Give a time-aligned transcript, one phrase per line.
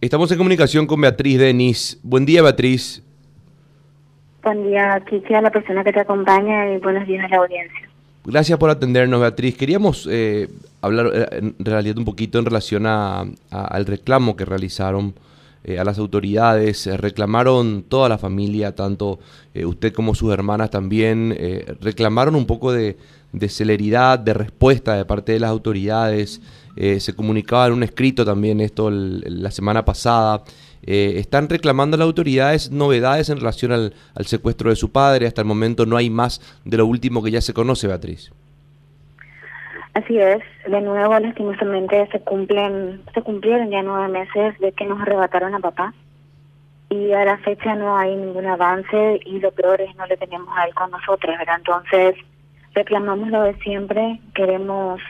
[0.00, 1.98] Estamos en comunicación con Beatriz Denis.
[2.04, 3.02] Buen día, Beatriz.
[4.44, 7.90] Buen día, Kiki, a la persona que te acompaña y buenos días a la audiencia.
[8.24, 9.56] Gracias por atendernos, Beatriz.
[9.56, 10.48] Queríamos eh,
[10.82, 15.14] hablar eh, en realidad un poquito en relación a, al reclamo que realizaron
[15.64, 16.86] eh, a las autoridades.
[17.00, 19.18] reclamaron toda la familia, tanto
[19.52, 21.36] usted como sus hermanas también,
[21.80, 22.96] reclamaron un poco de,
[23.32, 26.40] de, celeridad, de respuesta de parte de las autoridades.
[26.76, 30.42] se comunicaba en un escrito también esto la semana pasada.
[30.90, 33.92] Eh, están reclamando a las autoridades novedades en relación al,
[34.24, 35.26] secuestro de su padre.
[35.26, 38.32] Hasta el momento no hay más de lo último que ya se conoce, Beatriz.
[39.94, 45.00] Así es, de nuevo lastimosamente se cumplen, se cumplieron ya nueve meses de que nos
[45.00, 45.92] arrebataron a papá
[46.88, 50.48] y a la fecha no hay ningún avance y lo peor es no le tenemos
[50.56, 51.34] a él con nosotros.
[51.56, 52.14] Entonces
[52.74, 55.00] reclamamos lo de siempre, queremos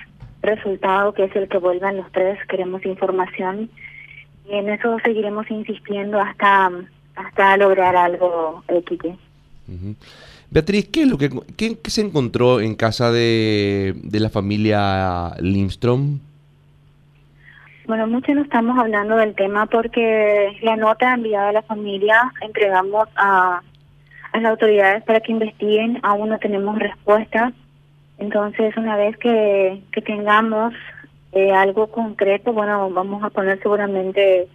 [0.42, 3.70] resultado que es el que vuelvan los tres, queremos información
[4.48, 6.70] y en eso seguiremos insistiendo hasta
[7.16, 9.16] hasta lograr algo, Quique.
[10.50, 16.20] Beatriz, ¿qué es lo que qué, se encontró en casa de, de la familia Lindstrom?
[17.86, 23.08] Bueno, mucho no estamos hablando del tema porque la nota enviada a la familia entregamos
[23.16, 23.62] a,
[24.32, 27.52] a las autoridades para que investiguen, aún no tenemos respuesta.
[28.18, 30.74] Entonces, una vez que, que tengamos
[31.32, 34.48] eh, algo concreto, bueno, vamos a poner seguramente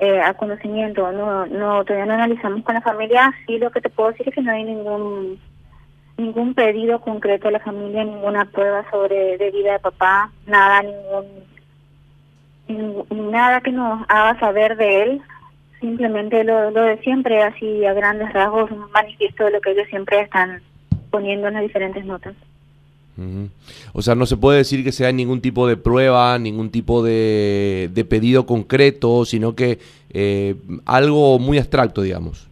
[0.00, 1.10] eh, a conocimiento.
[1.12, 3.32] No, no, todavía no analizamos con la familia.
[3.46, 5.40] Sí, lo que te puedo decir es que no hay ningún
[6.16, 10.82] ningún pedido concreto a la familia, ninguna prueba sobre de vida de papá, nada,
[12.68, 15.22] ningún, nada que nos haga saber de él.
[15.80, 19.86] Simplemente lo, lo de siempre, así a grandes rasgos, un manifiesto de lo que ellos
[19.88, 20.60] siempre están
[21.10, 22.34] poniendo en las diferentes notas.
[23.92, 28.06] O sea, no se puede decir que sea ningún tipo de prueba, ningún tipo de,
[28.08, 30.54] pedido concreto, sino que eh,
[30.86, 32.48] algo muy abstracto, digamos.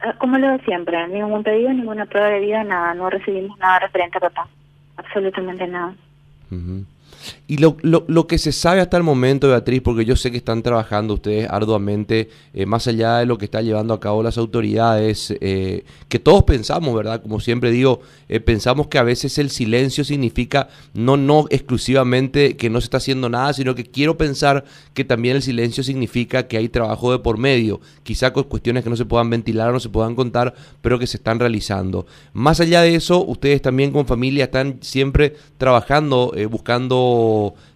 [0.00, 3.80] Ah, como lo de siempre, ningún pedido, ninguna prueba de vida, nada, no recibimos nada
[3.80, 4.48] referente a papá,
[4.96, 5.94] absolutamente nada.
[7.46, 10.36] Y lo, lo, lo, que se sabe hasta el momento, Beatriz, porque yo sé que
[10.36, 14.36] están trabajando ustedes arduamente, eh, más allá de lo que están llevando a cabo las
[14.36, 17.22] autoridades, eh, que todos pensamos, ¿verdad?
[17.22, 22.68] Como siempre digo, eh, pensamos que a veces el silencio significa no, no exclusivamente que
[22.68, 26.58] no se está haciendo nada, sino que quiero pensar que también el silencio significa que
[26.58, 29.80] hay trabajo de por medio, quizá con cuestiones que no se puedan ventilar o no
[29.80, 32.06] se puedan contar, pero que se están realizando.
[32.34, 36.97] Más allá de eso, ustedes también con familia están siempre trabajando, buscando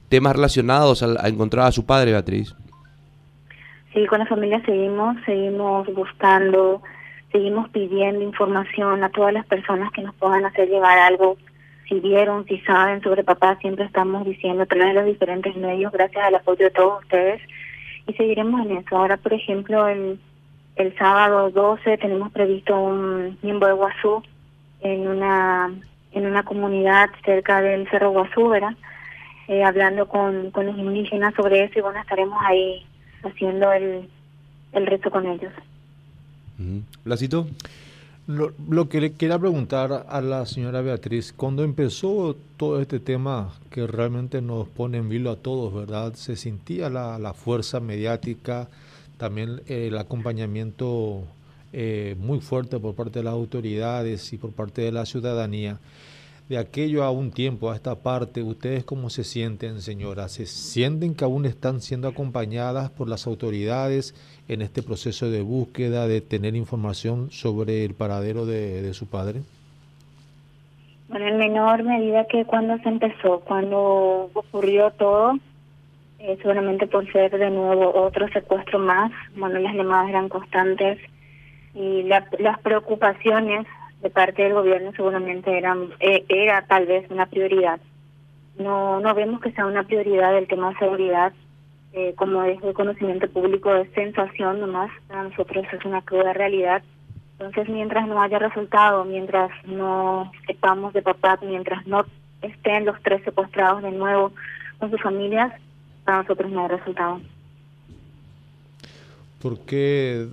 [0.08, 2.54] temas relacionados a, encontrar a su padre, Beatriz?
[3.92, 6.82] Sí, con la familia seguimos, seguimos buscando,
[7.30, 11.36] seguimos pidiendo información a todas las personas que nos puedan hacer llegar algo.
[11.88, 15.92] Si vieron, si saben sobre papá, siempre estamos diciendo a través de los diferentes medios,
[15.92, 17.42] gracias al apoyo de todos ustedes.
[18.06, 18.96] Y seguiremos en eso.
[18.96, 20.18] Ahora, por ejemplo, el,
[20.76, 24.22] el sábado 12 tenemos previsto un miembro de Guazú
[24.80, 25.70] en una
[26.12, 28.74] en una comunidad cerca del Cerro Guazú, ¿verdad?
[29.52, 32.86] Eh, hablando con, con los indígenas sobre eso y bueno, estaremos ahí
[33.22, 34.08] haciendo el,
[34.72, 35.52] el reto con ellos.
[37.04, 37.46] ¿Blasito?
[38.26, 43.52] Lo, lo, que le quería preguntar a la señora Beatriz, cuando empezó todo este tema
[43.68, 46.14] que realmente nos pone en vilo a todos, ¿verdad?
[46.14, 48.68] Se sentía la, la fuerza mediática,
[49.18, 51.24] también el acompañamiento
[51.74, 55.78] eh, muy fuerte por parte de las autoridades y por parte de la ciudadanía
[56.52, 60.28] de aquello a un tiempo, a esta parte, ¿ustedes cómo se sienten, señora?
[60.28, 64.14] ¿Se sienten que aún están siendo acompañadas por las autoridades
[64.48, 69.40] en este proceso de búsqueda, de tener información sobre el paradero de, su padre?
[71.08, 75.38] Bueno, en menor medida que cuando se empezó, cuando ocurrió todo,
[76.18, 80.98] eh, seguramente por ser de nuevo otro secuestro más, bueno, las llamadas eran constantes
[81.74, 83.66] y las preocupaciones
[84.02, 87.80] de parte del gobierno seguramente era, eh, era tal vez una prioridad.
[88.58, 91.32] No, no vemos que sea una prioridad el tema de seguridad,
[91.92, 96.82] eh, como es de conocimiento público, es sensación nomás, para nosotros es una cruda realidad.
[97.38, 102.04] Entonces, mientras no haya resultado, mientras no sepamos de papá, mientras no
[102.40, 104.32] estén los tres secuestrados de nuevo
[104.78, 105.52] con sus familias,
[106.04, 107.20] para nosotros no hay resultado.
[109.40, 110.26] Porque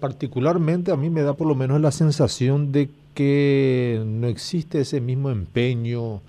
[0.00, 5.00] particularmente a mí me da por lo menos la sensación de que no existe ese
[5.00, 6.20] mismo empeño.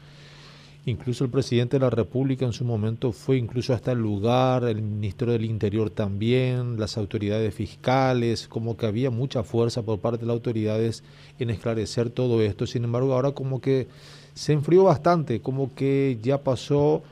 [0.85, 4.81] Incluso el presidente de la República en su momento fue incluso hasta el lugar, el
[4.81, 10.27] ministro del Interior también, las autoridades fiscales, como que había mucha fuerza por parte de
[10.27, 11.03] las autoridades
[11.39, 12.65] en esclarecer todo esto.
[12.65, 13.87] Sin embargo, ahora como que
[14.33, 17.03] se enfrió bastante, como que ya pasó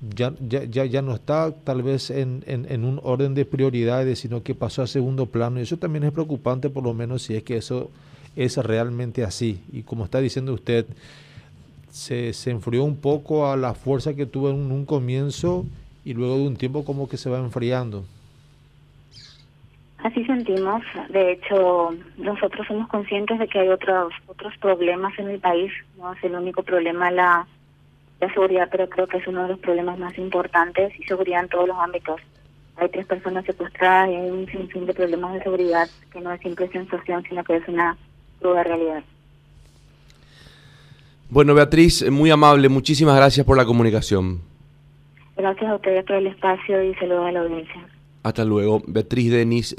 [0.00, 4.20] ya, ya, ya, ya no está tal vez en, en, en, un orden de prioridades,
[4.20, 5.60] sino que pasó a segundo plano.
[5.60, 7.90] Y eso también es preocupante, por lo menos si es que eso
[8.36, 9.62] es realmente así.
[9.72, 10.86] Y como está diciendo usted,
[11.90, 15.66] se, se enfrió un poco a la fuerza que tuvo en un comienzo
[16.04, 18.04] y luego de un tiempo como que se va enfriando.
[19.98, 20.82] Así sentimos.
[21.10, 25.70] De hecho, nosotros somos conscientes de que hay otros otros problemas en el país.
[25.98, 27.46] No es el único problema la,
[28.20, 31.48] la seguridad, pero creo que es uno de los problemas más importantes y seguridad en
[31.48, 32.20] todos los ámbitos.
[32.76, 36.40] Hay tres personas secuestradas y hay un sinfín de problemas de seguridad que no es
[36.40, 37.96] simple sensación, sino que es una
[38.40, 39.02] cruda realidad.
[41.28, 44.40] Bueno, Beatriz, muy amable, muchísimas gracias por la comunicación.
[45.36, 47.86] Gracias a ustedes por el espacio y saludos a la audiencia.
[48.22, 48.82] Hasta luego.
[48.86, 49.74] Beatriz Denis.